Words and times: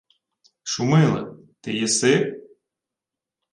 —Шумиле... 0.69 1.35
ти 1.61 1.73
єси? 1.77 2.43